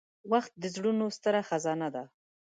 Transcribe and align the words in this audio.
•وخت 0.31 0.51
د 0.61 0.63
زړونو 0.75 1.05
ستره 1.17 1.41
خزانه 1.49 1.89
ده. 1.95 2.03